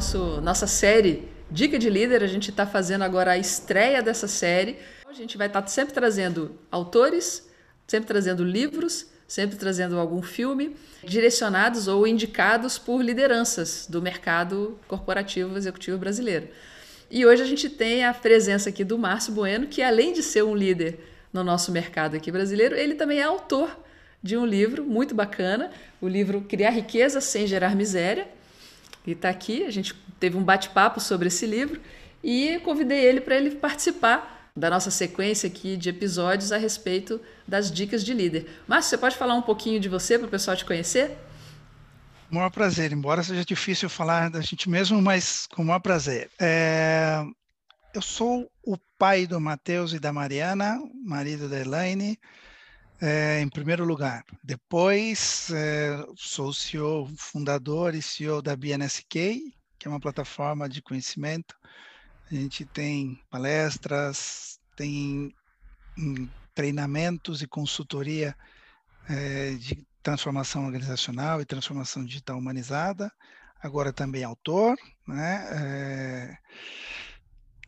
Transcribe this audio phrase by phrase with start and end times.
[0.00, 2.22] nosso, nossa série Dica de Líder.
[2.22, 4.78] A gente está fazendo agora a estreia dessa série.
[5.06, 7.46] A gente vai estar tá sempre trazendo autores,
[7.86, 10.74] sempre trazendo livros, sempre trazendo algum filme
[11.04, 16.48] direcionados ou indicados por lideranças do mercado corporativo executivo brasileiro.
[17.10, 20.42] E hoje a gente tem a presença aqui do Márcio Bueno, que além de ser
[20.44, 20.98] um líder
[21.30, 23.78] no nosso mercado aqui brasileiro, ele também é autor
[24.22, 28.39] de um livro muito bacana, o livro Criar Riqueza Sem Gerar Miséria.
[29.06, 31.80] E está aqui, a gente teve um bate-papo sobre esse livro
[32.22, 37.70] e convidei ele para ele participar da nossa sequência aqui de episódios a respeito das
[37.70, 38.46] dicas de líder.
[38.66, 41.16] Márcio, você pode falar um pouquinho de você para o pessoal te conhecer?
[42.30, 46.30] O maior prazer, embora seja difícil falar da gente mesmo, mas com o maior prazer.
[46.38, 47.24] É...
[47.92, 52.16] Eu sou o pai do Matheus e da Mariana, marido da Elaine,
[53.00, 54.24] é, em primeiro lugar.
[54.44, 59.40] Depois, é, sou CEO, fundador e CEO da BNSK,
[59.78, 61.56] que é uma plataforma de conhecimento.
[62.30, 65.34] A gente tem palestras, tem
[65.98, 68.36] hum, treinamentos e consultoria
[69.08, 73.10] é, de transformação organizacional e transformação digital humanizada.
[73.62, 74.76] Agora também autor,
[75.06, 76.38] né?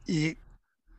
[0.08, 0.36] E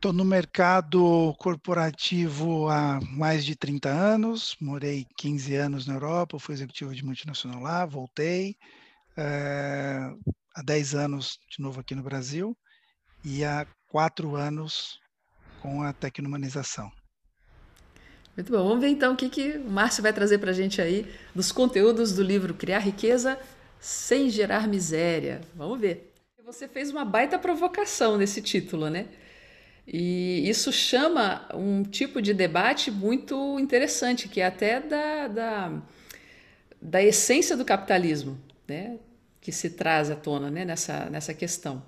[0.04, 6.54] Estou no mercado corporativo há mais de 30 anos, morei 15 anos na Europa, fui
[6.54, 8.54] executivo de multinacional lá, voltei.
[9.16, 10.12] É,
[10.54, 12.54] há 10 anos de novo aqui no Brasil
[13.24, 15.00] e há 4 anos
[15.62, 16.92] com a tecnomanização.
[18.36, 18.62] Muito bom.
[18.62, 21.50] Vamos ver então o que, que o Márcio vai trazer para a gente aí dos
[21.50, 23.38] conteúdos do livro Criar Riqueza
[23.80, 25.40] sem gerar miséria.
[25.54, 26.12] Vamos ver.
[26.44, 29.08] Você fez uma baita provocação nesse título, né?
[29.86, 35.82] E isso chama um tipo de debate muito interessante, que é até da, da,
[36.80, 38.98] da essência do capitalismo, né?
[39.40, 40.64] que se traz à tona né?
[40.64, 41.82] nessa, nessa questão.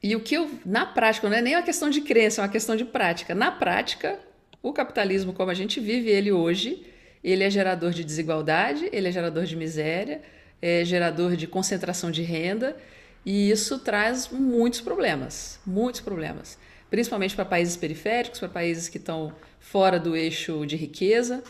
[0.00, 2.50] E o que eu, na prática, não é nem uma questão de crença, é uma
[2.50, 3.34] questão de prática.
[3.34, 4.18] Na prática,
[4.62, 6.86] o capitalismo, como a gente vive ele hoje,
[7.22, 10.22] ele é gerador de desigualdade, ele é gerador de miséria,
[10.60, 12.76] é gerador de concentração de renda
[13.24, 16.58] e isso traz muitos problemas, muitos problemas,
[16.90, 21.42] principalmente para países periféricos, para países que estão fora do eixo de riqueza.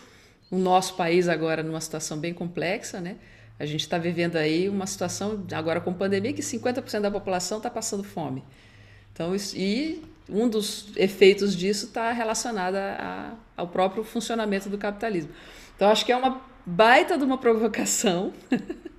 [0.51, 3.17] O nosso país agora numa situação bem complexa, né?
[3.59, 7.71] A gente está vivendo aí uma situação agora com pandemia que 50% da população está
[7.71, 8.45] passando fome.
[9.13, 15.31] Então, e um dos efeitos disso está relacionado a, ao próprio funcionamento do capitalismo.
[15.77, 18.33] Então, acho que é uma baita de uma provocação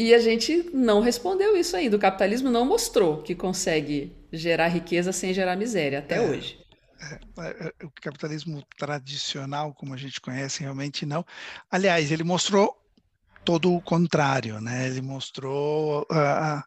[0.00, 1.94] E a gente não respondeu isso ainda.
[1.94, 6.58] O capitalismo não mostrou que consegue gerar riqueza sem gerar miséria até é, hoje.
[6.98, 11.22] É, é, é o capitalismo tradicional, como a gente conhece, realmente não.
[11.70, 12.74] Aliás, ele mostrou
[13.44, 14.86] todo o contrário, né?
[14.86, 16.64] Ele mostrou a,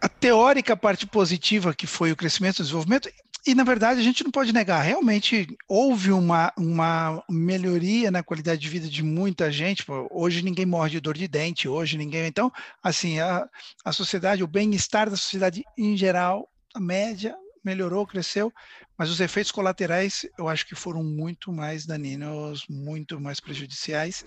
[0.00, 3.10] a teórica parte positiva que foi o crescimento e o desenvolvimento
[3.46, 8.60] e, na verdade, a gente não pode negar, realmente houve uma, uma melhoria na qualidade
[8.60, 9.84] de vida de muita gente.
[10.10, 12.26] Hoje ninguém morre de dor de dente, hoje ninguém.
[12.26, 12.52] Então,
[12.82, 13.48] assim, a,
[13.84, 17.34] a sociedade, o bem-estar da sociedade em geral, a média
[17.64, 18.52] melhorou, cresceu,
[18.96, 24.24] mas os efeitos colaterais eu acho que foram muito mais daninos, muito mais prejudiciais.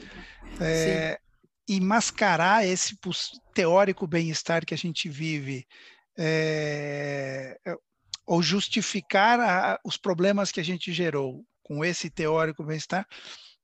[0.60, 1.20] É,
[1.68, 2.98] e mascarar esse
[3.54, 5.66] teórico bem-estar que a gente vive.
[6.18, 7.60] É,
[8.26, 13.08] ou justificar a, os problemas que a gente gerou com esse teórico bem-estar,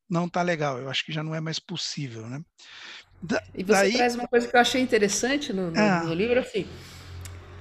[0.09, 0.79] não está legal.
[0.79, 2.41] Eu acho que já não é mais possível, né?
[3.21, 3.93] Da, e você daí...
[3.93, 6.03] traz uma coisa que eu achei interessante no, no, ah.
[6.03, 6.65] no, livro, assim,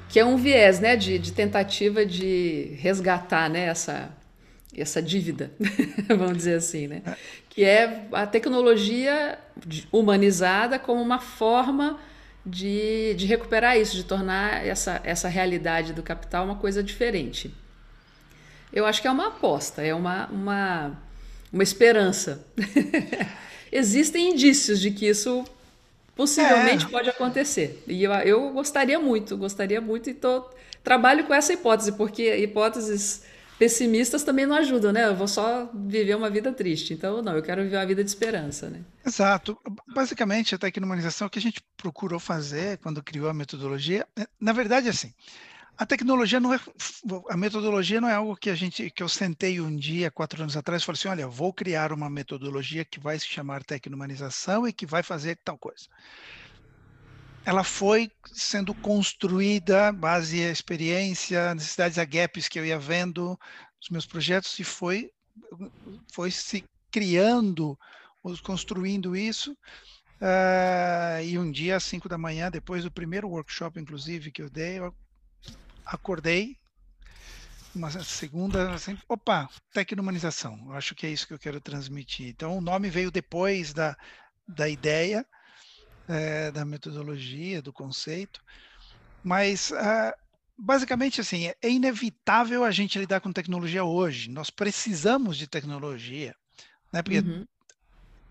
[0.08, 4.16] que é um viés, né, de, de tentativa de resgatar, né, essa,
[4.76, 5.52] essa dívida,
[6.08, 7.02] vamos dizer assim, né?
[7.04, 7.16] É.
[7.50, 9.38] Que é a tecnologia
[9.90, 11.98] humanizada como uma forma
[12.48, 17.54] de, de recuperar isso, de tornar essa, essa realidade do capital uma coisa diferente.
[18.72, 21.02] Eu acho que é uma aposta, é uma, uma,
[21.52, 22.44] uma esperança.
[23.70, 25.44] Existem indícios de que isso
[26.14, 26.88] possivelmente é.
[26.88, 27.82] pode acontecer.
[27.86, 30.44] E eu, eu gostaria muito, gostaria muito e tô,
[30.82, 33.22] trabalho com essa hipótese, porque hipóteses
[33.58, 35.06] pessimistas também não ajudam, né?
[35.06, 36.94] Eu vou só viver uma vida triste.
[36.94, 38.82] Então, não, eu quero viver uma vida de esperança, né?
[39.04, 39.58] Exato.
[39.86, 44.52] Basicamente, a tecnomanização, o que a gente procurou fazer quando criou a metodologia, é, na
[44.52, 45.12] verdade, assim,
[45.76, 46.60] a tecnologia não é,
[47.28, 50.56] a metodologia não é algo que a gente, que eu sentei um dia, quatro anos
[50.56, 54.72] atrás, e falei assim, olha, vou criar uma metodologia que vai se chamar tecnomanização e
[54.72, 55.86] que vai fazer tal coisa
[57.48, 63.38] ela foi sendo construída base a experiência, necessidades, a gaps que eu ia vendo
[63.80, 65.10] nos meus projetos e foi
[66.12, 67.78] foi se criando,
[68.42, 69.56] construindo isso
[70.20, 74.50] Uh, e um dia, às 5 da manhã, depois do primeiro workshop, inclusive, que eu
[74.50, 74.92] dei, eu
[75.86, 76.56] acordei,
[77.72, 80.72] uma segunda, assim, opa, tecnomanização.
[80.72, 82.28] Acho que é isso que eu quero transmitir.
[82.30, 83.96] Então, o nome veio depois da,
[84.46, 85.24] da ideia,
[86.08, 88.40] é, da metodologia, do conceito,
[89.22, 90.12] mas uh,
[90.58, 94.30] basicamente assim, é inevitável a gente lidar com tecnologia hoje.
[94.30, 96.34] Nós precisamos de tecnologia,
[96.92, 97.02] né?
[97.02, 97.46] Porque uhum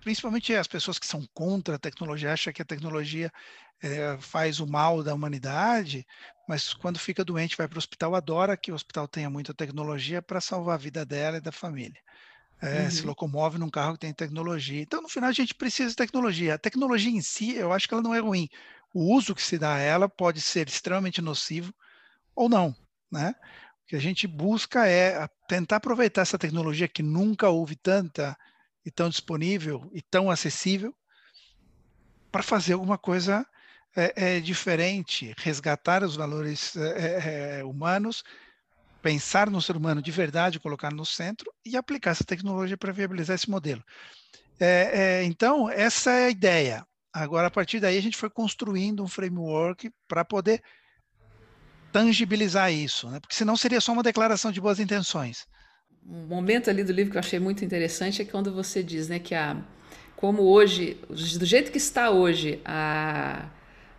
[0.01, 3.31] principalmente as pessoas que são contra a tecnologia, acham que a tecnologia
[3.81, 6.06] é, faz o mal da humanidade,
[6.47, 10.21] mas quando fica doente vai para o hospital, adora que o hospital tenha muita tecnologia
[10.21, 12.00] para salvar a vida dela e da família.
[12.62, 12.92] É, uhum.
[12.92, 14.81] Se locomove num carro que tem tecnologia.
[14.81, 16.56] Então, no final, a gente precisa de tecnologia.
[16.56, 18.50] A tecnologia em si, eu acho que ela não é ruim.
[18.94, 21.74] O uso que se dá a ela pode ser extremamente nocivo
[22.36, 22.75] ou não,
[23.12, 23.36] né?
[23.83, 28.36] O que a gente busca é tentar aproveitar essa tecnologia que nunca houve tanta
[28.86, 30.95] e tão disponível e tão acessível
[32.31, 33.45] para fazer alguma coisa
[33.95, 38.24] é, é, diferente, resgatar os valores é, humanos,
[39.07, 43.36] pensar no ser humano de verdade, colocar no centro e aplicar essa tecnologia para viabilizar
[43.36, 43.83] esse modelo.
[45.24, 46.86] então, essa é a ideia.
[47.13, 50.62] Agora, a partir daí, a gente foi construindo um framework para poder
[51.92, 53.19] tangibilizar isso, né?
[53.19, 55.48] porque senão seria só uma declaração de boas intenções
[56.10, 59.19] um momento ali do livro que eu achei muito interessante é quando você diz, né,
[59.19, 59.57] que a
[60.15, 63.50] como hoje, do jeito que está hoje, a,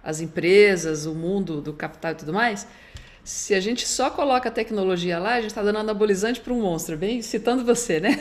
[0.02, 2.66] as empresas, o mundo do capital e tudo mais,
[3.28, 6.62] se a gente só coloca a tecnologia lá, a gente está dando anabolizante para um
[6.62, 8.16] monstro, bem citando você, né?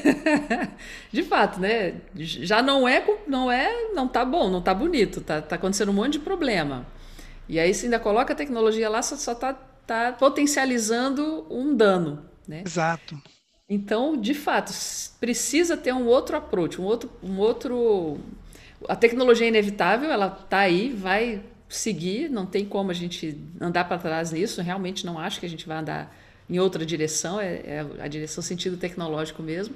[1.10, 2.02] de fato, né?
[2.14, 5.94] Já não é, não é, não tá bom, não tá bonito, tá, tá acontecendo um
[5.94, 6.86] monte de problema.
[7.48, 12.26] E aí, se ainda coloca a tecnologia lá, só, só tá, tá potencializando um dano,
[12.46, 12.64] né?
[12.66, 13.18] Exato.
[13.70, 14.74] Então, de fato,
[15.22, 18.20] precisa ter um outro approach, um outro, um outro.
[18.90, 23.86] A tecnologia é inevitável, ela está aí, vai seguir, não tem como a gente andar
[23.86, 24.62] para trás nisso.
[24.62, 26.16] Realmente não acho que a gente vai andar
[26.50, 29.76] em outra direção, é, é a direção sentido tecnológico mesmo.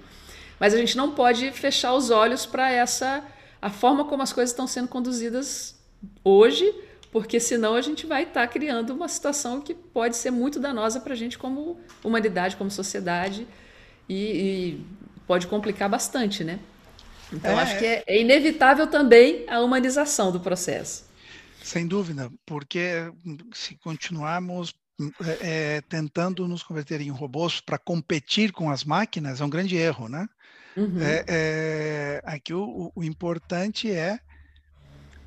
[0.59, 3.23] Mas a gente não pode fechar os olhos para essa
[3.61, 5.75] a forma como as coisas estão sendo conduzidas
[6.23, 6.73] hoje,
[7.11, 10.99] porque senão a gente vai estar tá criando uma situação que pode ser muito danosa
[10.99, 13.45] para a gente como humanidade, como sociedade
[14.09, 14.85] e, e
[15.27, 16.59] pode complicar bastante, né?
[17.31, 21.05] Então, é, acho que é, é, inevitável também a humanização do processo.
[21.61, 23.11] Sem dúvida, porque
[23.53, 24.73] se continuarmos
[25.23, 29.75] é, é tentando nos converter em robôs para competir com as máquinas, é um grande
[29.75, 30.27] erro, né?
[30.75, 31.01] Uhum.
[31.01, 34.19] É, é, aqui o, o, importante é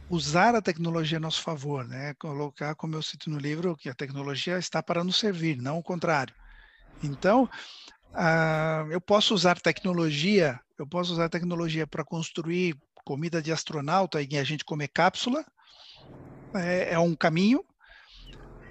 [0.09, 2.15] usar a tecnologia a nosso favor, né?
[2.15, 5.83] Colocar, como eu cito no livro, que a tecnologia está para nos servir, não o
[5.83, 6.35] contrário.
[7.03, 7.49] Então,
[8.13, 14.39] ah, eu posso usar tecnologia, eu posso usar tecnologia para construir comida de astronauta e
[14.39, 15.45] a gente comer cápsula,
[16.55, 17.65] é, é um caminho.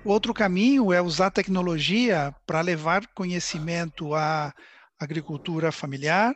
[0.04, 4.54] Outro caminho é usar tecnologia para levar conhecimento à
[5.00, 6.36] agricultura familiar,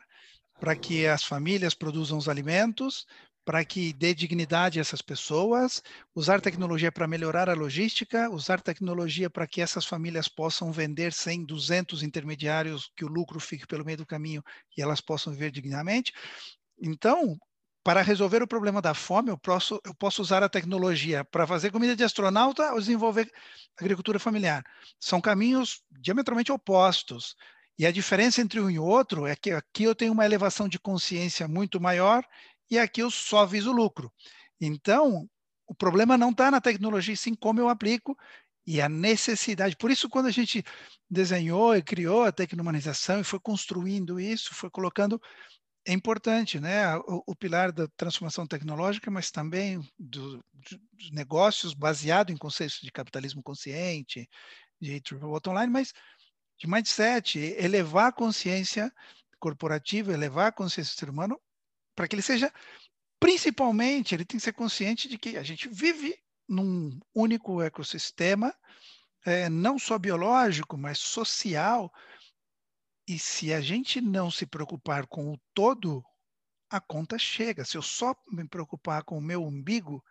[0.59, 3.05] para que as famílias produzam os alimentos,
[3.47, 5.81] para que dê dignidade a essas pessoas,
[6.13, 11.45] usar tecnologia para melhorar a logística, usar tecnologia para que essas famílias possam vender sem
[11.45, 14.43] 200 intermediários, que o lucro fique pelo meio do caminho
[14.77, 16.11] e elas possam viver dignamente.
[16.81, 17.37] Então,
[17.87, 21.71] para resolver o problema da fome, eu posso, eu posso usar a tecnologia para fazer
[21.71, 23.31] comida de astronauta ou desenvolver
[23.79, 24.61] agricultura familiar.
[24.99, 27.33] São caminhos diametralmente opostos.
[27.79, 30.77] E a diferença entre um e outro é que aqui eu tenho uma elevação de
[30.77, 32.25] consciência muito maior
[32.69, 34.11] e aqui eu só viso lucro.
[34.59, 35.25] Então,
[35.65, 38.17] o problema não está na tecnologia, sim como eu aplico
[38.67, 39.77] e a necessidade.
[39.77, 40.61] Por isso, quando a gente
[41.09, 45.21] desenhou e criou a tecnomanização e foi construindo isso, foi colocando,
[45.87, 46.97] é importante, né?
[46.97, 50.43] O, o pilar da transformação tecnológica, mas também do,
[50.91, 54.29] dos negócios baseado em conceitos de capitalismo consciente,
[54.81, 55.93] de triple bottom line, mas
[56.59, 58.91] de mindset, elevar a consciência
[59.39, 61.39] corporativa, elevar a consciência do ser humano
[61.95, 62.51] para que ele seja,
[63.17, 68.53] principalmente, ele tem que ser consciente de que a gente vive num único ecossistema,
[69.25, 71.91] é, não só biológico, mas social.
[73.07, 76.03] E se a gente não se preocupar com o todo,
[76.69, 77.63] a conta chega.
[77.63, 80.03] Se eu só me preocupar com o meu umbigo,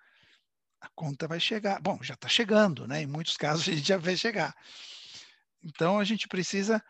[0.81, 1.81] a conta vai chegar.
[1.81, 3.03] Bom, já está chegando, né?
[3.03, 4.55] Em muitos casos a gente já vai chegar.
[5.63, 6.83] Então a gente precisa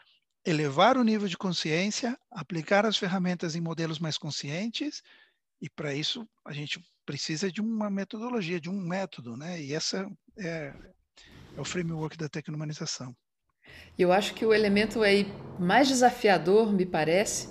[0.44, 5.02] elevar o nível de consciência, aplicar as ferramentas em modelos mais conscientes,
[5.60, 9.60] e para isso a gente precisa de uma metodologia, de um método, né?
[9.60, 10.08] E essa
[10.38, 10.72] é,
[11.56, 12.28] é o framework da
[13.76, 13.96] tecnomanização.
[13.98, 15.26] Eu acho que o elemento aí
[15.58, 17.48] mais desafiador, me parece,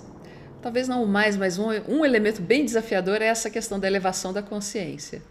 [0.62, 4.32] talvez não o mais, mas um, um elemento bem desafiador é essa questão da elevação
[4.32, 5.22] da consciência.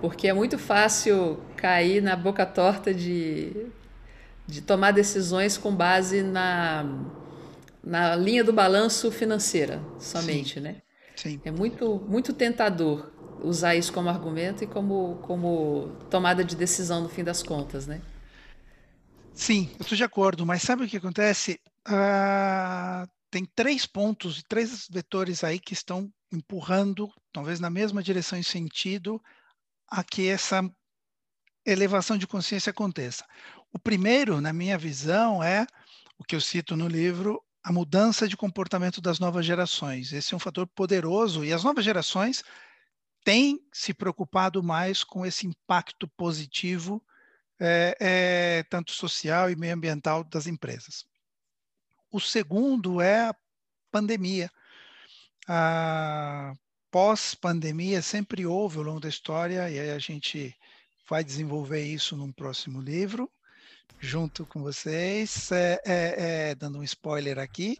[0.00, 3.66] Porque é muito fácil cair na boca torta de,
[4.46, 6.86] de tomar decisões com base na,
[7.84, 10.60] na linha do balanço financeira somente, Sim.
[10.60, 10.76] né?
[11.16, 11.40] Sim.
[11.44, 13.12] É muito, muito tentador
[13.42, 18.00] usar isso como argumento e como, como tomada de decisão no fim das contas, né?
[19.40, 21.58] Sim, eu estou de acordo, mas sabe o que acontece?
[21.86, 28.44] Ah, tem três pontos, três vetores aí que estão empurrando, talvez na mesma direção e
[28.44, 29.18] sentido,
[29.88, 30.60] a que essa
[31.64, 33.24] elevação de consciência aconteça.
[33.72, 35.66] O primeiro, na minha visão, é
[36.18, 40.12] o que eu cito no livro, a mudança de comportamento das novas gerações.
[40.12, 42.44] Esse é um fator poderoso e as novas gerações
[43.24, 47.02] têm se preocupado mais com esse impacto positivo,
[47.60, 51.04] é, é, tanto social e meioambiental das empresas.
[52.10, 53.36] O segundo é a
[53.92, 54.50] pandemia.
[55.46, 56.54] A
[56.90, 60.56] pós-pandemia sempre houve ao longo da história, e aí a gente
[61.08, 63.30] vai desenvolver isso num próximo livro,
[63.98, 67.76] junto com vocês, é, é, é, dando um spoiler aqui.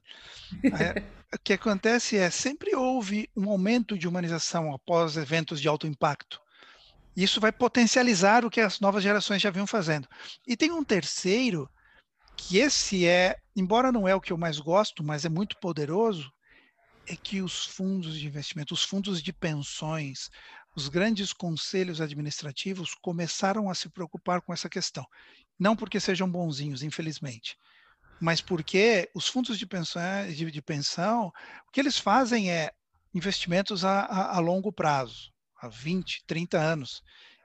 [0.65, 1.03] É,
[1.35, 6.41] o que acontece é sempre houve um aumento de humanização após eventos de alto impacto.
[7.17, 10.09] Isso vai potencializar o que as novas gerações já vinham fazendo.
[10.47, 11.69] E tem um terceiro,
[12.37, 16.33] que esse é, embora não é o que eu mais gosto, mas é muito poderoso,
[17.07, 20.31] é que os fundos de investimento, os fundos de pensões,
[20.77, 25.05] os grandes conselhos administrativos começaram a se preocupar com essa questão.
[25.59, 27.57] Não porque sejam bonzinhos, infelizmente,
[28.21, 31.33] mas porque os fundos de pensão, de, de pensão
[31.67, 32.71] o que eles fazem é
[33.13, 37.03] investimentos a, a, a longo prazo, a 20, 30 anos.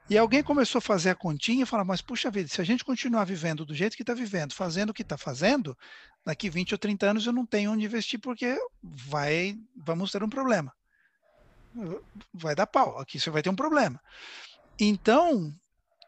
[0.08, 2.84] E alguém começou a fazer a continha e falar, mas puxa vida, se a gente
[2.84, 5.76] continuar vivendo do jeito que está vivendo, fazendo o que está fazendo,
[6.24, 10.28] daqui 20 ou 30 anos eu não tenho onde investir porque vai, vamos ter um
[10.28, 10.72] problema.
[12.32, 14.00] Vai dar pau, aqui você vai ter um problema.
[14.78, 15.52] Então,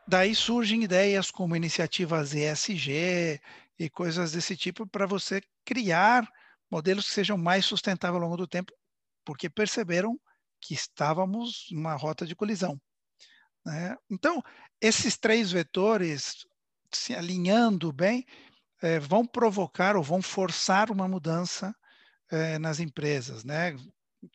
[0.06, 3.40] daí surgem ideias como iniciativas ESG
[3.78, 6.26] e coisas desse tipo para você criar
[6.70, 8.72] modelos que sejam mais sustentáveis ao longo do tempo,
[9.24, 10.18] porque perceberam
[10.60, 12.80] que estávamos numa rota de colisão.
[13.64, 13.96] Né?
[14.10, 14.42] Então,
[14.80, 16.46] esses três vetores
[16.92, 18.24] se alinhando bem
[18.80, 21.74] é, vão provocar ou vão forçar uma mudança
[22.30, 23.76] é, nas empresas, né?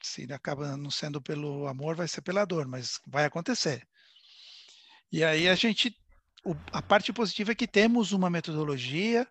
[0.01, 3.87] Se acaba não sendo pelo amor, vai ser pela dor, mas vai acontecer.
[5.11, 5.95] E aí a gente,
[6.45, 9.27] o, a parte positiva é que temos uma metodologia,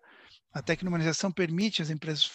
[0.53, 2.29] a tecnologização permite as empresas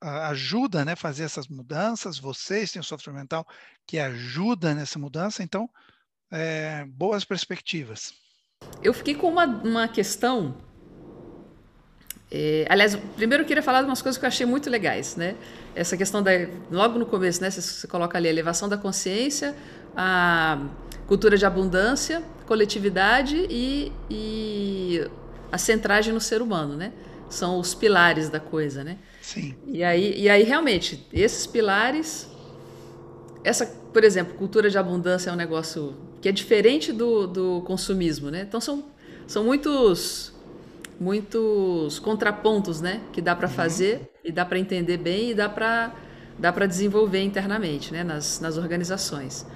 [0.00, 2.18] ajuda, né, fazer essas mudanças.
[2.18, 3.44] Vocês têm o software mental
[3.86, 5.68] que ajuda nessa mudança, então
[6.30, 8.12] é, boas perspectivas.
[8.82, 10.56] Eu fiquei com uma, uma questão.
[12.30, 15.36] É, aliás, primeiro eu queria falar de umas coisas que eu achei muito legais, né?
[15.74, 16.30] Essa questão da.
[16.70, 17.50] Logo no começo, né?
[17.50, 19.54] Você, você coloca ali a elevação da consciência,
[19.96, 20.64] a
[21.06, 25.08] cultura de abundância, coletividade e, e
[25.52, 26.92] a centragem no ser humano, né?
[27.28, 28.98] São os pilares da coisa, né?
[29.20, 29.54] Sim.
[29.66, 32.28] E aí, e aí realmente, esses pilares.
[33.42, 38.30] Essa, por exemplo, cultura de abundância é um negócio que é diferente do, do consumismo,
[38.30, 38.46] né?
[38.48, 38.84] Então são,
[39.26, 40.32] são muitos
[40.98, 43.00] muitos contrapontos, né?
[43.12, 45.94] Que dá para fazer e dá para entender bem e dá para
[46.38, 48.02] dá para desenvolver internamente, né?
[48.02, 49.46] Nas, nas organizações.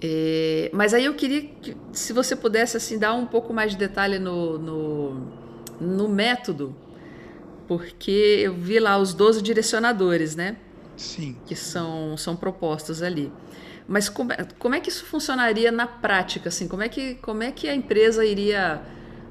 [0.00, 3.78] É, mas aí eu queria que, se você pudesse assim dar um pouco mais de
[3.78, 5.22] detalhe no, no,
[5.80, 6.74] no método,
[7.66, 10.56] porque eu vi lá os 12 direcionadores, né?
[10.96, 11.36] Sim.
[11.46, 13.32] Que são, são propostos ali.
[13.86, 16.48] Mas como, é, como é que isso funcionaria na prática?
[16.48, 18.82] Assim, como, é que, como é que a empresa iria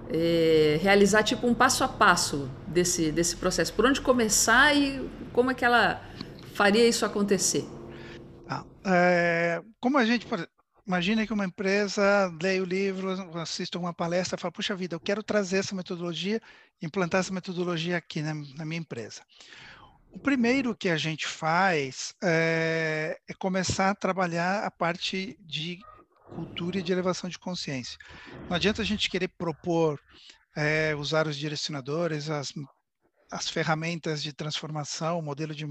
[0.09, 3.73] é, realizar tipo um passo a passo desse, desse processo?
[3.73, 6.01] Por onde começar e como é que ela
[6.53, 7.67] faria isso acontecer?
[8.49, 10.25] Ah, é, como a gente
[10.88, 15.22] imagina que uma empresa leia o livro, assista uma palestra, fala puxa vida, eu quero
[15.22, 16.41] trazer essa metodologia,
[16.82, 19.22] implantar essa metodologia aqui na, na minha empresa.
[20.12, 25.79] O primeiro que a gente faz é, é, começar a trabalhar a parte de
[26.34, 27.98] cultura e de elevação de consciência.
[28.50, 30.00] Não adianta a gente querer propor
[30.56, 32.53] é, usar os direcionadores, as,
[33.31, 35.65] as ferramentas de transformação, modelo de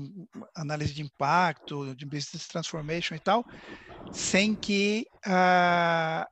[0.54, 3.44] análise de impacto, de business transformation e tal,
[4.12, 6.28] sem que a,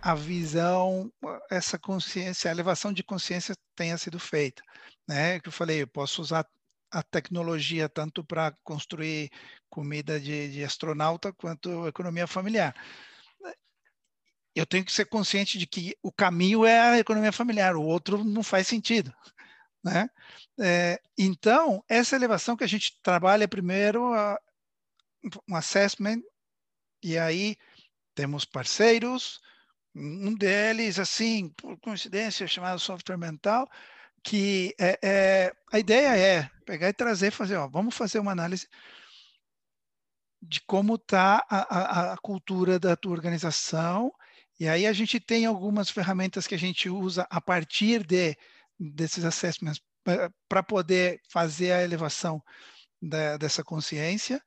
[0.00, 1.12] a visão,
[1.50, 4.62] essa consciência, a elevação de consciência tenha sido feita.
[5.06, 5.40] Né?
[5.40, 6.46] Que eu falei, eu posso usar
[6.90, 9.30] a tecnologia tanto para construir
[9.68, 12.74] comida de, de, astronauta quanto economia familiar.
[14.54, 18.24] Eu tenho que ser consciente de que o caminho é a economia familiar, o outro
[18.24, 19.12] não faz sentido.
[19.82, 20.08] Né?
[20.60, 24.38] É, então, essa elevação que a gente trabalha primeiro, a,
[25.48, 26.20] um assessment,
[27.02, 27.56] e aí
[28.14, 29.40] temos parceiros,
[29.94, 33.68] um deles, assim, por coincidência, chamado software mental,
[34.22, 38.68] que é, é, a ideia é pegar e trazer, fazer, ó, vamos fazer uma análise
[40.40, 44.12] de como está a, a, a, cultura da tua organização,
[44.58, 48.36] e aí a gente tem algumas ferramentas que a gente usa a partir de,
[48.78, 49.80] desses assessments
[50.48, 52.42] para poder fazer a elevação
[53.00, 54.42] da, dessa consciência,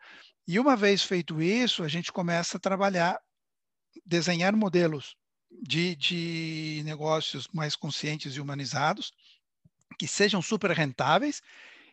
[0.48, 3.20] e uma vez feito isso, a gente começa a trabalhar,
[4.06, 5.16] desenhar modelos
[5.62, 9.14] de, de negócios mais conscientes e humanizados,
[10.00, 11.42] que sejam super rentáveis,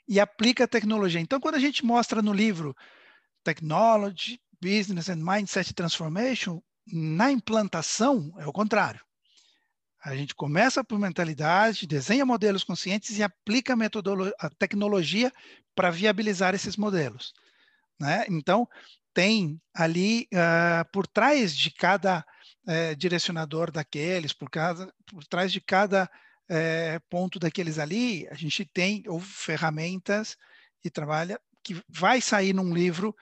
[0.09, 1.21] e aplica a tecnologia.
[1.21, 2.75] Então, quando a gente mostra no livro
[3.45, 9.01] Technology, Business and Mindset Transformation, na implantação é o contrário.
[10.05, 15.33] A gente começa por mentalidade, desenha modelos conscientes e aplica a, a tecnologia
[15.75, 17.33] para viabilizar esses modelos.
[17.99, 18.25] Né?
[18.29, 18.69] Então,
[19.13, 22.25] tem ali uh, por trás de cada
[22.65, 28.65] uh, direcionador daqueles, por, cada, por trás de cada uh, ponto daqueles ali, a gente
[28.65, 30.37] tem ou ferramentas
[30.85, 33.15] e trabalha que vai sair num livro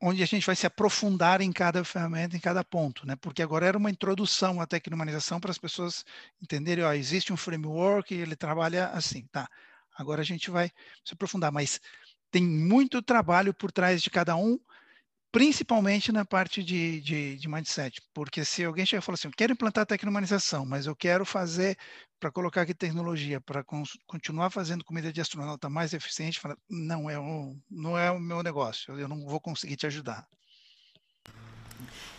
[0.00, 3.16] onde a gente vai se aprofundar em cada ferramenta, em cada ponto, né?
[3.16, 6.04] Porque agora era uma introdução à tecnomanização para as pessoas
[6.42, 9.48] entenderem, ó, existe um framework, ele trabalha assim, tá?
[9.94, 10.70] Agora a gente vai
[11.04, 11.80] se aprofundar, mas
[12.30, 14.58] tem muito trabalho por trás de cada um,
[15.32, 19.32] principalmente na parte de, de, de mindset, porque se alguém chega e fala assim, eu
[19.36, 21.76] quero implantar tecnomanização, mas eu quero fazer
[22.18, 23.64] para colocar aqui tecnologia, para
[24.06, 28.42] continuar fazendo comida de astronauta mais eficiente, fala, não é o, não é o meu
[28.42, 30.26] negócio, eu não vou conseguir te ajudar.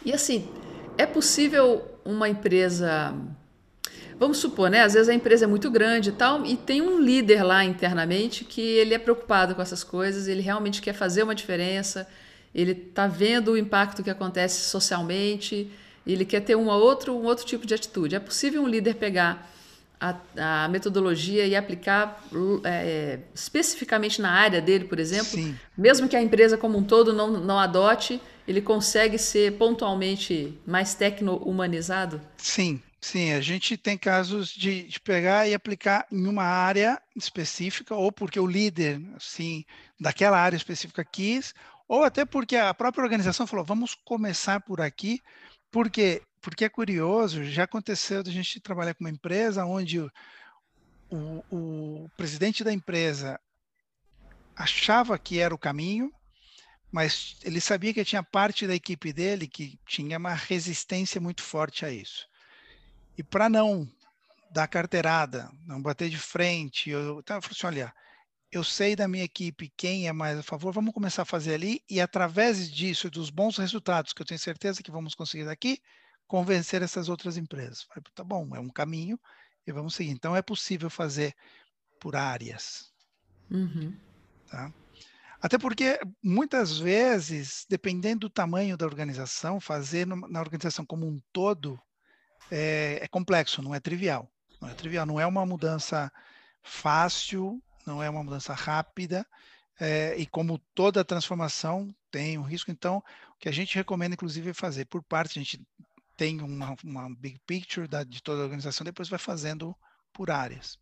[0.03, 0.49] E assim,
[0.97, 3.13] é possível uma empresa
[4.21, 4.83] Vamos supor, né?
[4.83, 8.45] Às vezes a empresa é muito grande e tal, e tem um líder lá internamente
[8.45, 12.07] que ele é preocupado com essas coisas, ele realmente quer fazer uma diferença,
[12.53, 15.71] ele está vendo o impacto que acontece socialmente,
[16.05, 18.15] ele quer ter uma outro, um outro tipo de atitude.
[18.15, 19.49] É possível um líder pegar
[19.99, 20.15] a,
[20.63, 22.23] a metodologia e aplicar
[22.63, 25.55] é, especificamente na área dele, por exemplo, Sim.
[25.77, 30.95] mesmo que a empresa como um todo não, não adote, ele consegue ser pontualmente mais
[30.95, 32.19] tecno-humanizado?
[32.35, 37.95] Sim, Sim, a gente tem casos de, de, pegar e aplicar em uma área específica,
[37.95, 39.65] ou porque o líder, assim,
[39.99, 41.55] daquela área específica quis,
[41.91, 45.21] ou até porque a própria organização falou, vamos começar por aqui,
[45.69, 50.09] porque porque é curioso, já aconteceu a gente trabalhar com uma empresa onde o,
[51.11, 53.37] o, o presidente da empresa
[54.55, 56.09] achava que era o caminho,
[56.89, 61.85] mas ele sabia que tinha parte da equipe dele que tinha uma resistência muito forte
[61.85, 62.25] a isso.
[63.17, 63.85] E para não
[64.49, 67.93] dar carteirada, não bater de frente, eu, eu falei assim, olha,
[68.51, 71.81] eu sei da minha equipe quem é mais a favor, vamos começar a fazer ali
[71.89, 75.81] e através disso, dos bons resultados que eu tenho certeza que vamos conseguir daqui,
[76.27, 77.83] convencer essas outras empresas.
[77.83, 79.19] Falei, tá bom, é um caminho
[79.65, 80.11] e vamos seguir.
[80.11, 81.33] Então é possível fazer
[81.99, 82.91] por áreas.
[83.49, 83.95] Uhum.
[84.49, 84.73] Tá?
[85.41, 91.81] Até porque, muitas vezes, dependendo do tamanho da organização, fazer na organização como um todo
[92.51, 94.31] é, é, complexo, não é trivial.
[94.61, 96.11] Não é trivial, não é uma mudança
[96.61, 99.25] fácil, não é uma mudança rápida,
[99.79, 104.51] é, e como toda transformação tem um risco, então, o que a gente recomenda, inclusive,
[104.51, 105.59] é fazer por parte, a gente
[106.15, 109.75] tem uma, uma big picture da, de toda a organização, depois vai fazendo
[110.13, 110.77] por áreas.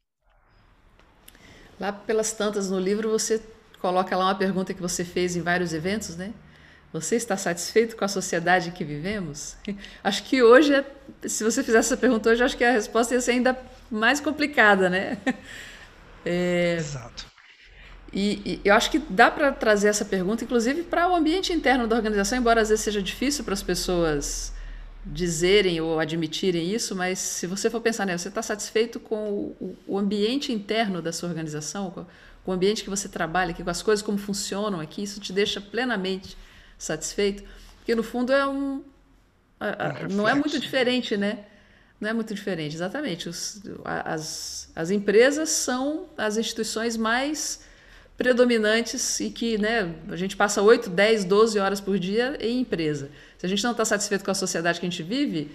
[1.79, 3.41] Lá pelas tantas no livro, você
[3.79, 6.33] coloca lá uma pergunta que você fez em vários eventos, né?
[6.91, 9.55] Você está satisfeito com a sociedade que vivemos?
[10.03, 10.83] Acho que hoje,
[11.25, 13.57] se você fizesse essa pergunta hoje, acho que a resposta ia ser ainda
[13.89, 15.17] mais complicada, né?
[16.25, 17.25] É, Exato.
[18.11, 21.87] E, e, eu acho que dá para trazer essa pergunta, inclusive, para o ambiente interno
[21.87, 24.53] da organização, embora às vezes seja difícil para as pessoas
[25.05, 29.77] dizerem ou admitirem isso, mas se você for pensar, né, você está satisfeito com o,
[29.87, 32.05] o, ambiente interno da sua organização, com,
[32.43, 35.31] com o ambiente que você trabalha aqui, com as coisas como funcionam aqui, isso te
[35.31, 36.37] deixa plenamente
[36.77, 37.43] satisfeito,
[37.77, 38.83] porque no fundo é um, um
[40.13, 41.45] não é muito diferente, né?
[41.99, 43.27] Não é muito diferente, exatamente.
[43.27, 47.61] Os, as, as empresas são as instituições mais
[48.17, 53.09] predominantes e que né, a gente passa 8, 10, 12 horas por dia em empresa.
[53.37, 55.51] Se a gente não está satisfeito com a sociedade que a gente vive,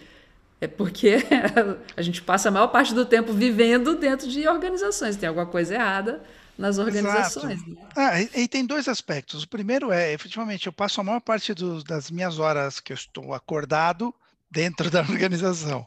[0.61, 1.17] é porque
[1.97, 5.17] a gente passa a maior parte do tempo vivendo dentro de organizações.
[5.17, 6.23] Tem alguma coisa errada
[6.57, 7.67] nas organizações.
[7.67, 7.77] Né?
[7.97, 9.43] Ah, e, e, tem dois aspectos.
[9.43, 12.97] O primeiro é, efetivamente, eu passo a maior parte do, das minhas horas que eu
[12.97, 14.15] estou acordado
[14.51, 15.87] dentro da organização.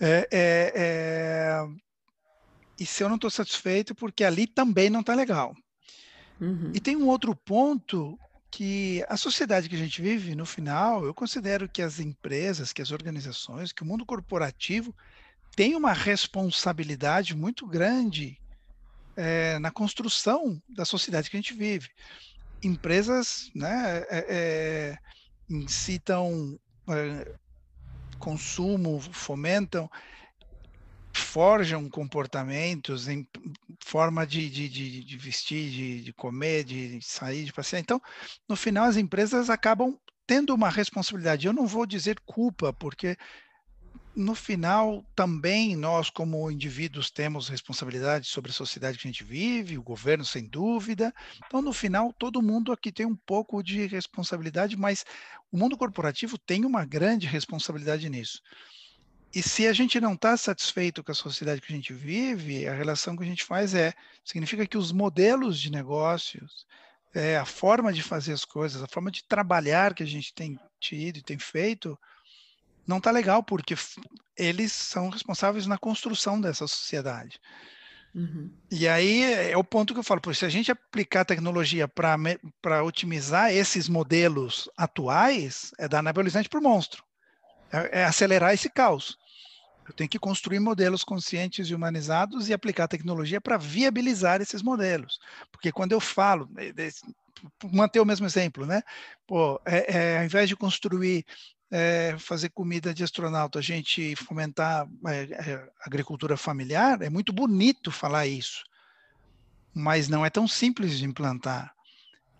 [0.00, 1.66] É, é, é...
[2.78, 5.54] e se eu não estou satisfeito, porque ali também não está legal.
[6.40, 6.72] Uhum.
[6.74, 8.18] E tem um outro ponto
[8.50, 12.82] que a sociedade que a gente vive, no final, eu considero que as empresas, que
[12.82, 14.94] as organizações, que o mundo corporativo
[15.54, 18.40] tem uma responsabilidade muito grande
[19.16, 21.90] é, na construção da sociedade que a gente vive.
[22.62, 24.98] Empresas né, é, é,
[25.48, 26.58] incitam
[28.20, 29.90] consumo, fomentam
[31.12, 33.26] forjam comportamentos em
[33.84, 37.80] forma de, de, de, de vestir, de, de, comer, de sair, de passear.
[37.80, 38.00] Então,
[38.48, 41.46] no final, as empresas acabam tendo uma responsabilidade.
[41.46, 43.16] Eu não vou dizer culpa, porque
[44.14, 49.78] no final também nós, como indivíduos, temos responsabilidade sobre a sociedade que a gente vive,
[49.78, 51.14] o governo, sem dúvida.
[51.46, 55.04] Então, no final, todo mundo aqui tem um pouco de responsabilidade, mas
[55.50, 58.42] o mundo corporativo tem uma grande responsabilidade nisso.
[59.32, 62.74] E se a gente não está satisfeito com a sociedade que a gente vive, a
[62.74, 63.92] relação que a gente faz é
[64.24, 66.66] significa que os modelos de negócios,
[67.14, 70.58] é, a forma de fazer as coisas, a forma de trabalhar que a gente tem
[70.80, 71.96] tido e tem feito,
[72.86, 73.74] não está legal, porque
[74.36, 77.40] eles são responsáveis na construção dessa sociedade.
[78.14, 78.50] Uhum.
[78.70, 83.52] E aí é o ponto que eu falo, se a gente aplicar tecnologia para otimizar
[83.52, 87.04] esses modelos atuais, é dar anabolizante para o monstro.
[87.72, 89.16] É, é acelerar esse caos.
[89.86, 95.18] Eu tenho que construir modelos conscientes e humanizados e aplicar tecnologia para viabilizar esses modelos.
[95.50, 96.72] Porque quando eu falo, né,
[97.72, 98.82] manter o mesmo exemplo, né?
[99.26, 101.24] Pô, é, é, ao invés de construir,
[101.70, 107.92] é, fazer comida de astronauta, a gente fomentar é, é, agricultura familiar, é muito bonito
[107.92, 108.64] falar isso,
[109.72, 111.72] mas não é tão simples de implantar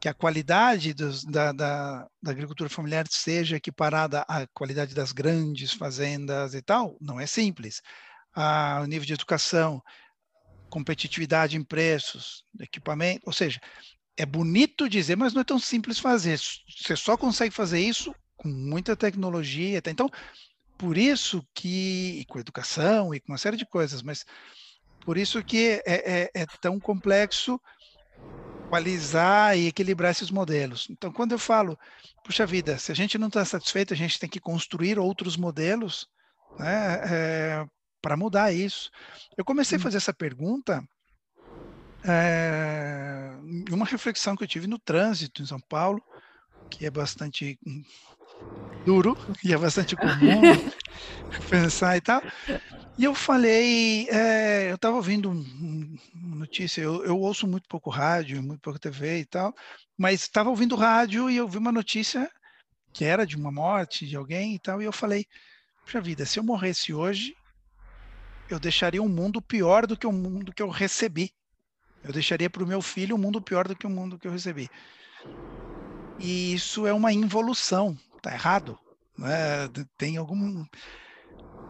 [0.01, 5.75] que a qualidade dos, da, da, da, agricultura familiar seja equiparada à qualidade das grandes
[5.75, 7.83] fazendas e tal, não é simples.
[8.35, 9.83] Ah, o nível de educação,
[10.71, 13.61] competitividade em preços, equipamento, ou seja,
[14.17, 16.39] é bonito dizer, mas não é tão simples fazer.
[16.39, 19.83] Você só consegue fazer isso com muita tecnologia.
[19.83, 19.91] Tá?
[19.91, 20.09] Então,
[20.79, 24.25] por isso que, e com educação e com uma série de coisas, mas
[25.05, 27.61] por isso que é, é, é tão complexo
[28.67, 30.87] equalizar e equilibrar esses modelos.
[30.91, 31.79] Então, quando eu falo,
[32.25, 36.07] puxa vida, se a gente não está satisfeito, a gente tem que construir outros modelos
[36.59, 37.67] né, é,
[38.01, 38.91] para mudar isso.
[39.37, 39.83] Eu comecei a uhum.
[39.83, 40.83] fazer essa pergunta
[42.05, 43.33] é,
[43.71, 46.01] uma reflexão que eu tive no trânsito em São Paulo,
[46.71, 47.59] que é bastante
[48.85, 50.41] duro e é bastante comum
[51.49, 52.23] pensar e tal.
[52.99, 57.89] E eu falei, é, eu estava ouvindo um, uma notícia, eu, eu, ouço muito pouco
[57.89, 59.55] rádio, muito pouco TV e tal,
[59.97, 62.31] mas estava ouvindo rádio e eu vi uma notícia
[62.93, 65.25] que era de uma morte de alguém e tal, e eu falei,
[65.85, 67.35] puxa vida, se eu morresse hoje,
[68.51, 71.31] eu deixaria um mundo pior do que o mundo que eu recebi.
[72.03, 74.33] Eu deixaria para o meu filho um mundo pior do que o mundo que eu
[74.33, 74.69] recebi.
[76.19, 78.79] E isso é uma involução, tá errado?
[79.19, 79.69] Né?
[79.97, 80.65] Tem algum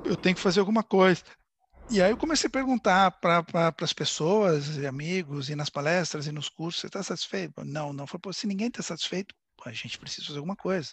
[0.04, 1.22] eu tenho que fazer alguma coisa.
[1.90, 6.26] E aí eu comecei a perguntar para pra, as pessoas, e amigos, e nas palestras,
[6.26, 7.64] e nos cursos, você está satisfeito?
[7.64, 8.06] Não, não.
[8.06, 9.34] Falei, se ninguém está satisfeito,
[9.64, 10.90] a gente precisa fazer alguma coisa.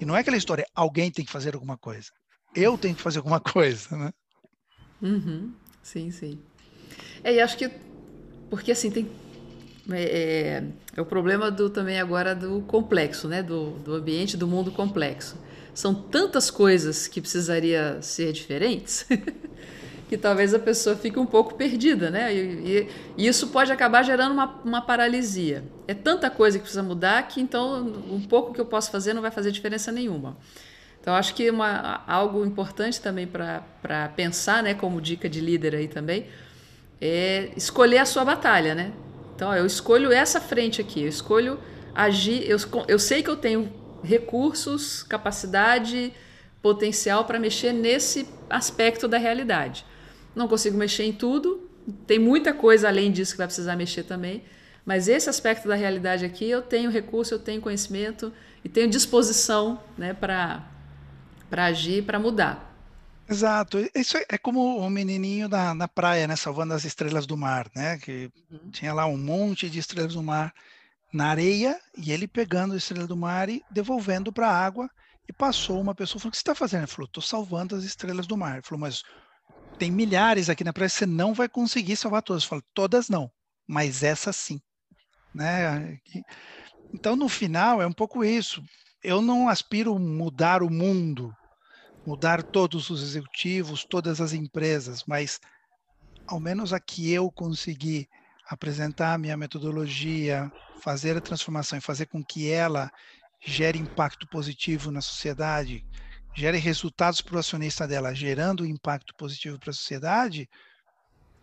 [0.00, 2.08] E não é aquela história, alguém tem que fazer alguma coisa.
[2.54, 4.12] Eu tenho que fazer alguma coisa, né?
[5.02, 5.52] Uhum.
[5.82, 6.40] Sim, sim.
[7.22, 7.68] É, e acho que,
[8.48, 9.10] porque assim, tem
[9.90, 10.62] é,
[10.96, 13.42] é, o problema do também agora do complexo, né?
[13.42, 15.36] Do, do ambiente, do mundo complexo
[15.78, 19.06] são tantas coisas que precisaria ser diferentes
[20.08, 22.34] que talvez a pessoa fique um pouco perdida, né?
[22.34, 25.62] E, e, e, isso pode acabar gerando uma, uma paralisia.
[25.86, 29.22] É tanta coisa que precisa mudar que então um pouco que eu posso fazer não
[29.22, 30.36] vai fazer diferença nenhuma.
[31.00, 35.86] Então acho que uma, algo importante também para pensar, né, como dica de líder aí
[35.86, 36.26] também,
[37.00, 38.92] é escolher a sua batalha, né?
[39.38, 41.60] Então eu escolho essa frente aqui, eu escolho
[41.94, 42.56] agir, eu,
[42.88, 43.72] eu sei que eu tenho
[44.02, 46.12] recursos, capacidade,
[46.60, 49.86] potencial para mexer nesse aspecto da realidade.
[50.34, 51.70] Não consigo mexer em tudo,
[52.04, 54.42] tem muita coisa além disso que vai precisar mexer também,
[54.84, 58.32] mas esse aspecto da realidade aqui eu tenho recurso, eu tenho conhecimento
[58.64, 60.64] e tenho disposição né, para
[61.52, 62.67] agir, para mudar.
[63.28, 63.78] Exato.
[63.94, 67.70] Isso é, é como o menininho na, na praia, né, salvando as estrelas do mar,
[67.74, 68.70] né, que uhum.
[68.70, 70.52] tinha lá um monte de estrelas do mar
[71.12, 74.88] na areia e ele pegando a estrela do mar e devolvendo para a água.
[75.28, 76.80] E passou uma pessoa falou: O que você está fazendo?
[76.80, 78.54] Ele falou: Estou salvando as estrelas do mar.
[78.54, 79.02] Ele falou: Mas
[79.78, 82.44] tem milhares aqui na praia, você não vai conseguir salvar todas.
[82.44, 83.30] Eu falei: Todas não,
[83.66, 84.58] mas essa sim.
[85.34, 85.98] Né?
[86.94, 88.62] Então, no final, é um pouco isso.
[89.04, 91.32] Eu não aspiro mudar o mundo,
[92.08, 95.38] mudar todos os executivos, todas as empresas, mas
[96.26, 98.08] ao menos aqui eu consegui
[98.48, 102.90] apresentar a minha metodologia, fazer a transformação e fazer com que ela
[103.44, 105.84] gere impacto positivo na sociedade,
[106.34, 110.48] gere resultados para o acionista dela, gerando impacto positivo para a sociedade,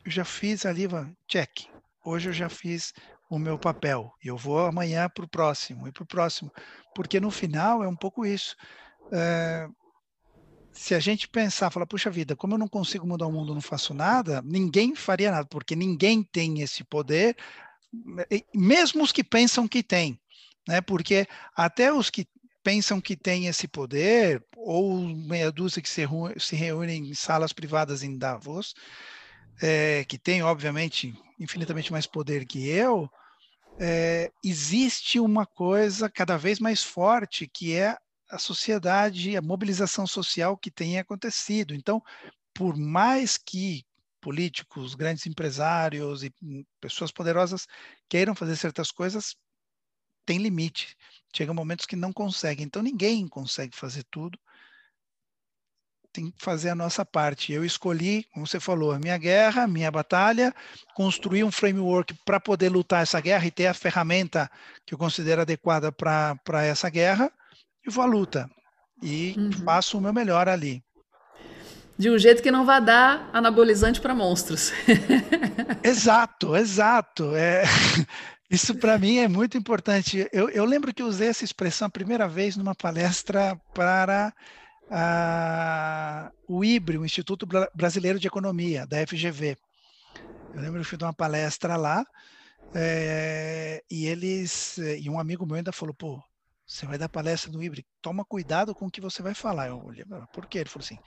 [0.03, 0.87] eu já fiz ali,
[1.27, 1.67] check.
[2.03, 2.91] Hoje eu já fiz
[3.29, 6.51] o meu papel e eu vou amanhã para o próximo e para o próximo,
[6.95, 8.55] porque no final é um pouco isso.
[9.13, 9.67] É,
[10.75, 13.61] se a gente pensar, falar, puxa vida, como eu não consigo mudar o mundo, não
[13.61, 17.35] faço nada, ninguém faria nada, porque ninguém tem esse poder,
[18.53, 20.19] mesmo os que pensam que tem,
[20.67, 20.81] né?
[20.81, 22.27] Porque até os que
[22.61, 26.01] pensam que têm esse poder, ou meia dúzia que se,
[26.37, 28.73] se reúnem em salas privadas em Davos,
[29.61, 33.09] é, que tem, obviamente, infinitamente mais poder que eu,
[33.79, 37.97] é, existe uma coisa cada vez mais forte, que é
[38.29, 41.73] a sociedade, a mobilização social que tem acontecido.
[41.73, 42.01] Então,
[42.53, 43.85] por mais que
[44.21, 47.67] políticos, grandes empresários e hum, pessoas poderosas
[48.09, 49.35] queiram fazer certas coisas,
[50.25, 50.97] tem limite.
[51.35, 52.65] Chega momentos que não conseguem.
[52.65, 54.39] Então, ninguém consegue fazer tudo.
[56.11, 57.53] Tem que fazer a nossa parte.
[57.53, 60.55] Eu escolhi, como você falou, a minha guerra, a minha batalha,
[60.95, 64.49] construir um framework para poder lutar essa guerra e ter a ferramenta
[64.85, 67.31] que eu considero adequada para essa guerra
[67.85, 68.49] e vou à luta.
[69.01, 69.51] E uhum.
[69.51, 70.83] faço o meu melhor ali.
[71.97, 74.71] De um jeito que não vai dar anabolizante para monstros.
[75.83, 77.33] exato, exato.
[77.35, 77.63] É,
[78.51, 80.27] isso para mim é muito importante.
[80.31, 84.33] Eu, eu, lembro que usei essa expressão a primeira vez numa palestra para
[84.91, 89.57] a, o IBRE, o Instituto Brasileiro de Economia, da FGV.
[90.53, 92.05] Eu lembro que eu fui dar uma palestra lá
[92.73, 96.21] é, e eles e um amigo meu ainda falou, pô,
[96.65, 99.67] você vai dar palestra no híbrido, toma cuidado com o que você vai falar.
[99.67, 100.59] Eu olhei, por quê?
[100.59, 100.97] Ele falou assim,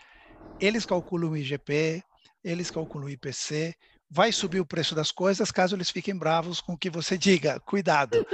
[0.61, 2.03] eles calculam o IGP,
[2.45, 3.75] eles calculam o IPC,
[4.11, 7.61] vai subir o preço das coisas caso eles fiquem bravos com o que você diga.
[7.61, 8.25] Cuidado.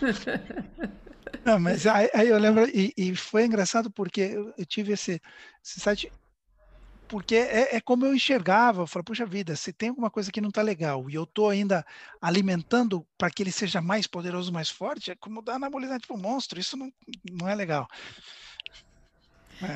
[1.44, 4.20] Não, mas aí, aí, eu lembro, e, e, foi engraçado porque
[4.56, 5.20] eu, tive esse,
[5.64, 6.10] esse site
[7.08, 10.40] porque é, é, como eu enxergava, eu falei, puxa vida, se tem alguma coisa que
[10.40, 11.84] não está legal e eu estou ainda
[12.20, 16.20] alimentando para que ele seja mais poderoso, mais forte, é como dar anabolizante para o
[16.20, 16.92] monstro, isso não,
[17.32, 17.88] não é legal.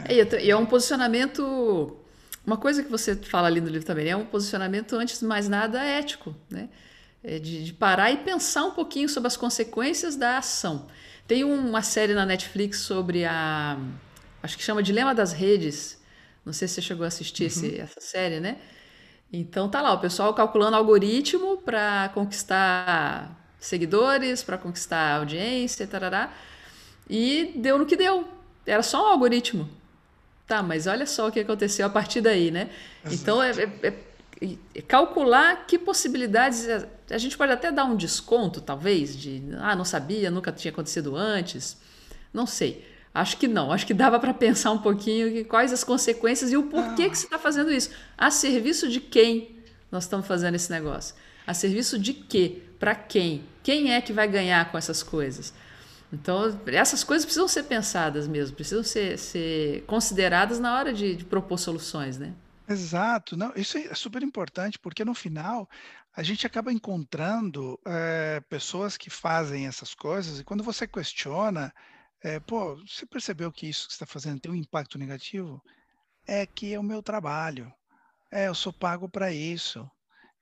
[0.08, 0.42] É.
[0.42, 1.96] E é um posicionamento,
[2.46, 5.48] uma coisa que você fala ali no livro também, é um posicionamento, antes de mais
[5.48, 6.68] nada, ético, né?
[7.24, 10.88] É de, de parar e pensar um pouquinho sobre as consequências da ação.
[11.26, 13.78] Tem uma série na Netflix sobre a,
[14.42, 16.01] acho que chama Dilema das Redes,
[16.44, 17.46] não sei se você chegou a assistir uhum.
[17.48, 18.58] esse, essa série, né?
[19.32, 26.32] Então tá lá, o pessoal calculando algoritmo para conquistar seguidores, para conquistar audiência, tarará.
[27.08, 28.28] E deu no que deu.
[28.66, 29.68] Era só um algoritmo.
[30.46, 32.68] Tá, mas olha só o que aconteceu a partir daí, né?
[33.04, 33.14] Exato.
[33.14, 33.94] Então é, é,
[34.74, 36.66] é, calcular que possibilidades.
[37.10, 41.16] A gente pode até dar um desconto, talvez, de ah, não sabia, nunca tinha acontecido
[41.16, 41.78] antes.
[42.34, 42.91] Não sei.
[43.14, 43.70] Acho que não.
[43.70, 47.10] Acho que dava para pensar um pouquinho quais as consequências e o porquê ah.
[47.10, 47.90] que você está fazendo isso.
[48.16, 49.56] A serviço de quem
[49.90, 51.14] nós estamos fazendo esse negócio?
[51.46, 52.62] A serviço de quê?
[52.78, 53.44] Para quem?
[53.62, 55.52] Quem é que vai ganhar com essas coisas?
[56.12, 61.24] Então, essas coisas precisam ser pensadas mesmo, precisam ser, ser consideradas na hora de, de
[61.24, 62.34] propor soluções, né?
[62.68, 63.36] Exato.
[63.36, 65.68] Não, isso é super importante, porque no final
[66.14, 71.72] a gente acaba encontrando é, pessoas que fazem essas coisas e quando você questiona,
[72.22, 75.62] é, pô, você percebeu que isso que está fazendo tem um impacto negativo?
[76.26, 77.72] É que é o meu trabalho.
[78.30, 79.88] É, eu sou pago para isso.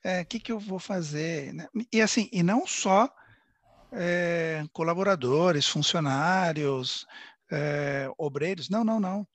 [0.05, 1.53] É, que, que eu vou fazer?
[1.55, 1.67] Né?
[1.93, 3.11] E assim, e não só
[3.93, 7.07] é, colaboradores, funcionários,
[7.51, 8.69] é, obreiros.
[8.69, 9.27] Não, não, não.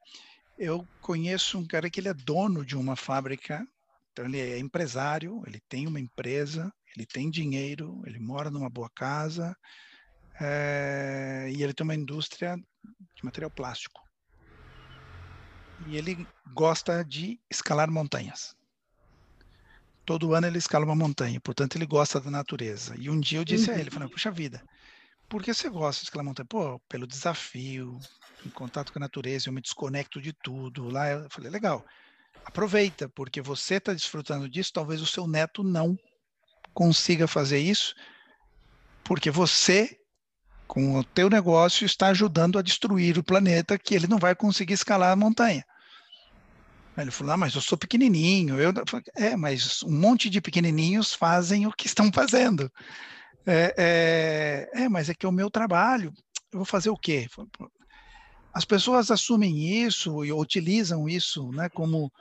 [0.57, 3.65] Eu conheço um cara que ele é dono de uma fábrica,
[4.11, 8.89] então ele é empresário, ele tem uma empresa, ele tem dinheiro, ele mora numa boa
[8.95, 9.55] casa,
[10.39, 12.57] é, e ele tem uma indústria
[13.15, 14.01] de material plástico.
[15.87, 18.55] E ele gosta de escalar montanhas.
[20.05, 22.95] Todo ano ele escala uma montanha, portanto ele gosta da natureza.
[22.97, 23.75] E um dia eu disse uhum.
[23.75, 24.63] a ele, falei, puxa vida,
[25.27, 26.45] por que você gosta de escalar montanha?
[26.47, 27.99] Pô, pelo desafio,
[28.45, 30.89] em contato com a natureza, eu me desconecto de tudo.
[30.89, 31.83] Lá eu falei, legal,
[32.45, 35.97] aproveita, porque você está desfrutando disso, talvez o seu neto não
[36.73, 37.95] consiga fazer isso,
[39.03, 39.97] porque você
[40.67, 44.73] com o teu negócio está ajudando a destruir o planeta que ele não vai conseguir
[44.73, 45.63] escalar a montanha.
[46.97, 48.59] Ele falou, ah, mas eu sou pequenininho.
[48.59, 48.73] Eu
[49.15, 52.71] é, mas um monte de pequenininhos fazem o que estão fazendo.
[53.45, 56.13] É, é, é, mas é que é o meu trabalho.
[56.51, 57.27] Eu vou fazer o quê?
[58.53, 62.11] As pessoas assumem isso e utilizam isso né, como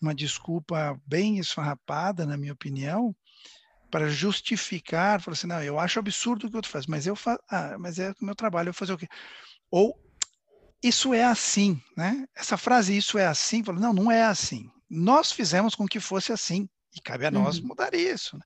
[0.00, 3.14] uma desculpa bem esfarrapada, na minha opinião,
[3.90, 7.40] para justificar, falar assim, não, eu acho absurdo o que outro faz, mas eu faço,
[7.50, 9.08] ah, mas é o meu trabalho, eu fazer o quê?
[9.70, 9.98] Ou
[10.82, 12.26] isso é assim, né?
[12.34, 14.70] Essa frase isso é assim, falo, não, não é assim.
[14.88, 17.68] Nós fizemos com que fosse assim e cabe a nós uhum.
[17.68, 18.36] mudar isso.
[18.36, 18.42] Né?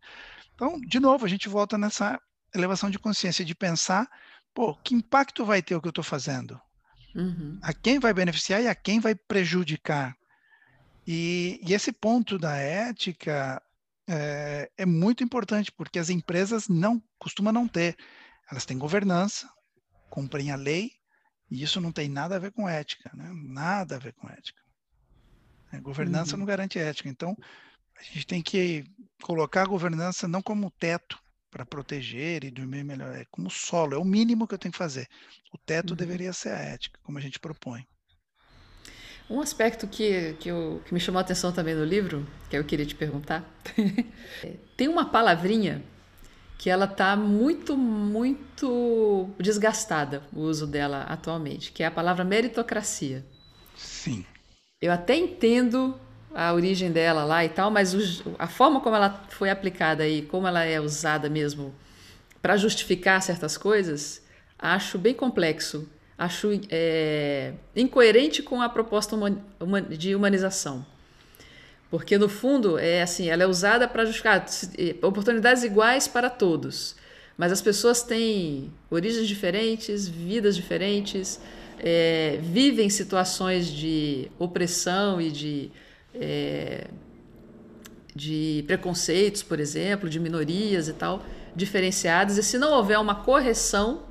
[0.55, 2.21] Então, de novo, a gente volta nessa
[2.55, 4.09] elevação de consciência de pensar,
[4.53, 6.61] pô, que impacto vai ter o que eu estou fazendo?
[7.15, 7.59] Uhum.
[7.63, 10.17] A quem vai beneficiar e a quem vai prejudicar?
[11.07, 13.63] E, e esse ponto da ética
[14.07, 17.97] é, é, muito importante, porque as empresas não costumam não ter.
[18.51, 19.49] Elas têm governança,
[20.11, 20.91] cumprem a lei,
[21.51, 23.31] e isso não tem nada a ver com ética, né?
[23.35, 24.61] nada a ver com ética.
[25.73, 26.41] A governança uhum.
[26.41, 27.09] não garante ética.
[27.09, 27.37] Então,
[27.99, 28.85] a gente tem que
[29.23, 33.99] colocar a governança não como teto para proteger e dormir melhor, é como solo, é
[33.99, 35.09] o mínimo que eu tenho que fazer.
[35.53, 35.97] O teto uhum.
[35.97, 37.87] deveria ser a ética, como a gente propõe.
[39.29, 42.65] Um aspecto que, que, eu, que me chamou a atenção também no livro, que eu
[42.65, 43.43] queria te perguntar,
[44.77, 45.83] tem uma palavrinha
[46.59, 53.25] que ela está muito, muito desgastada, o uso dela atualmente, que é a palavra meritocracia.
[53.77, 54.25] Sim.
[54.81, 55.99] Eu até entendo
[56.35, 60.23] a origem dela lá e tal, mas o, a forma como ela foi aplicada aí,
[60.23, 61.75] como ela é usada mesmo
[62.43, 64.23] para justificar certas coisas,
[64.59, 65.89] acho bem complexo.
[66.17, 69.17] Acho é, incoerente com a proposta
[69.91, 70.87] de humanização.
[71.91, 74.45] Porque, no fundo, é assim, ela é usada para justificar
[74.79, 76.97] é, oportunidades iguais para todos.
[77.37, 81.41] Mas as pessoas têm origens diferentes, vidas diferentes,
[81.79, 85.71] é, vivem situações de opressão e de
[86.15, 86.87] é,
[88.15, 91.25] de preconceitos, por exemplo, de minorias e tal,
[91.55, 92.39] diferenciadas.
[92.39, 94.05] E se não houver uma correção,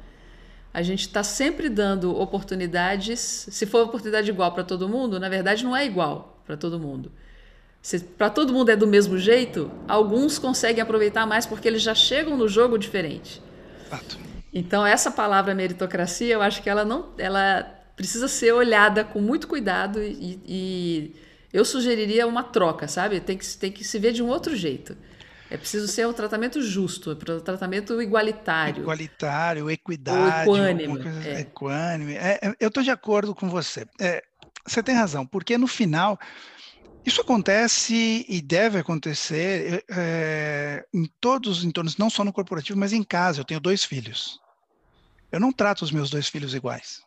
[0.74, 3.20] a gente está sempre dando oportunidades.
[3.50, 7.12] Se for oportunidade igual para todo mundo, na verdade não é igual para todo mundo.
[7.82, 11.94] Se para todo mundo é do mesmo jeito, alguns conseguem aproveitar mais porque eles já
[11.94, 13.42] chegam no jogo diferente.
[13.90, 14.18] Fato.
[14.52, 17.64] Então essa palavra meritocracia, eu acho que ela não, ela
[17.96, 21.16] precisa ser olhada com muito cuidado e, e
[21.52, 23.20] eu sugeriria uma troca, sabe?
[23.20, 24.98] Tem que, tem que se ver de um outro jeito.
[25.54, 28.82] É preciso ser um tratamento justo, um tratamento igualitário.
[28.82, 30.50] Igualitário, equidade.
[30.50, 31.04] Ou equânime.
[31.04, 31.42] Coisa, é.
[31.42, 32.13] equânime.
[32.16, 33.86] É, é eu estou de acordo com você.
[34.02, 34.24] É,
[34.66, 36.20] você tem razão, porque no final
[37.06, 42.92] isso acontece e deve acontecer é, em todos os entornos, não só no corporativo, mas
[42.92, 43.42] em casa.
[43.42, 44.39] Eu tenho dois filhos.
[45.32, 47.04] Eu não trato os meus dois filhos iguais.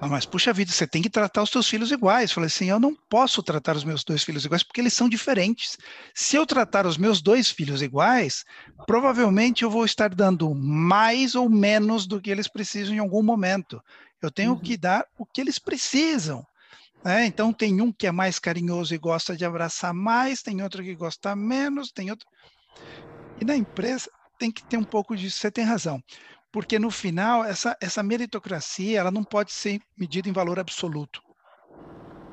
[0.00, 2.30] Ah, mas puxa vida, você tem que tratar os seus filhos iguais.
[2.30, 5.08] Eu falei assim, eu não posso tratar os meus dois filhos iguais porque eles são
[5.08, 5.76] diferentes.
[6.14, 8.44] Se eu tratar os meus dois filhos iguais,
[8.86, 13.82] provavelmente eu vou estar dando mais ou menos do que eles precisam em algum momento.
[14.22, 14.60] Eu tenho uhum.
[14.60, 16.46] que dar o que eles precisam.
[17.04, 17.26] Né?
[17.26, 20.94] Então tem um que é mais carinhoso e gosta de abraçar mais, tem outro que
[20.94, 22.26] gosta menos, tem outro.
[23.40, 24.08] E na empresa
[24.38, 25.38] tem que ter um pouco disso.
[25.38, 26.00] Você tem razão
[26.50, 31.22] porque no final essa, essa meritocracia ela não pode ser medida em valor absoluto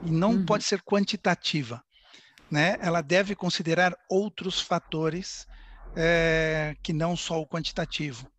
[0.04, 0.46] e não uhum.
[0.46, 1.84] pode ser quantitativa,
[2.50, 2.78] né?
[2.80, 5.48] Ela deve considerar outros fatores
[5.96, 8.30] é, que não só o quantitativo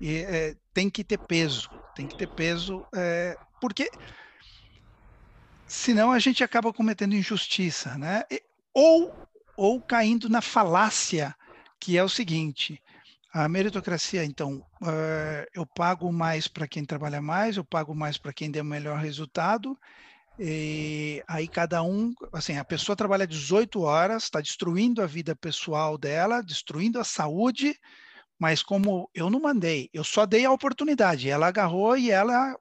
[0.00, 3.90] e é, tem que ter peso, tem que ter peso, é, porque
[5.66, 8.24] senão a gente acaba cometendo injustiça, né?
[8.30, 9.14] E, ou
[9.56, 11.36] ou caindo na falácia
[11.78, 12.82] que é o seguinte:
[13.32, 18.32] a meritocracia, então, uh, eu pago mais para quem trabalha mais, eu pago mais para
[18.32, 19.78] quem deu o melhor resultado,
[20.38, 25.96] e aí cada um, assim, a pessoa trabalha 18 horas, está destruindo a vida pessoal
[25.98, 27.78] dela, destruindo a saúde,
[28.38, 32.56] mas como eu não mandei, eu só dei a oportunidade, ela agarrou e ela,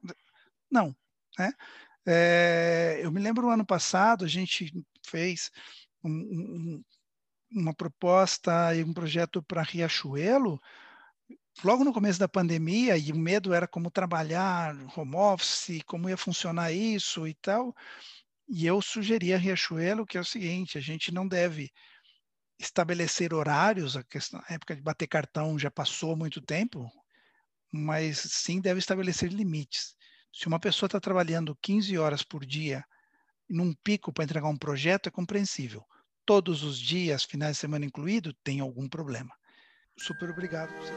[0.69, 0.95] não,
[1.37, 1.51] né?
[2.05, 4.73] É, eu me lembro no ano passado, a gente
[5.05, 5.51] fez
[6.03, 6.83] um, um,
[7.51, 10.61] uma proposta e um projeto para Riachuelo,
[11.63, 16.17] logo no começo da pandemia, e o medo era como trabalhar, home office, como ia
[16.17, 17.75] funcionar isso e tal.
[18.47, 21.71] E eu sugeri a Riachuelo que é o seguinte: a gente não deve
[22.59, 26.89] estabelecer horários, a, questão, a época de bater cartão já passou muito tempo,
[27.71, 29.95] mas sim deve estabelecer limites.
[30.31, 32.83] Se uma pessoa está trabalhando 15 horas por dia
[33.49, 35.83] num pico para entregar um projeto, é compreensível
[36.29, 39.33] todos os dias, finais de semana incluído, tem algum problema.
[39.97, 40.93] Super obrigado por você